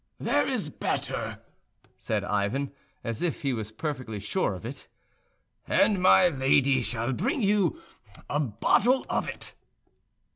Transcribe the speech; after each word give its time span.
"There 0.19 0.47
is 0.47 0.69
better," 0.69 1.43
said 1.95 2.23
Ivan, 2.23 2.71
as 3.03 3.21
if 3.21 3.43
he 3.43 3.53
was 3.53 3.71
perfectly 3.71 4.19
sure 4.19 4.55
of 4.55 4.65
it, 4.65 4.87
"and 5.67 6.01
my 6.01 6.27
lady 6.27 6.81
shall 6.81 7.13
bring 7.13 7.43
you 7.43 7.79
a 8.27 8.39
bottle 8.39 9.05
of 9.11 9.29
it." 9.29 9.53